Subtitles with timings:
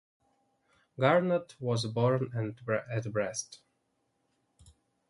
[0.97, 3.59] Garnot was born at Brest.